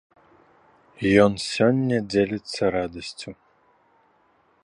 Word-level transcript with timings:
Ён 1.25 1.33
сёння 1.55 1.97
дзеліцца 2.15 2.61
радасцю. 2.79 3.29